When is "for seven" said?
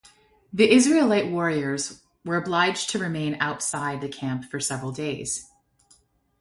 4.45-4.91